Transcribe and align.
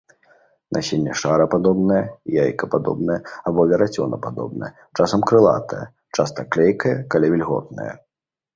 Насенне 0.77 1.11
шарападобнае, 1.23 1.99
яйкападобнае 2.43 3.19
або 3.53 3.61
верацёнападобнае, 3.73 4.71
часам 4.97 5.19
крылатае, 5.33 5.85
часта 6.19 6.39
клейкае, 6.57 6.97
калі 7.17 7.25
вільготнае. 7.35 7.91